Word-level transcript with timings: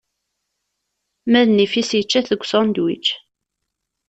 Ma 1.29 1.41
d 1.47 1.47
nnif-is 1.49 1.91
yečča-t 1.97 2.29
deg 2.31 2.41
usandwič. 2.45 3.05